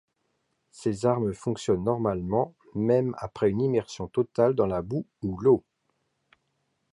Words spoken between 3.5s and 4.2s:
une immersion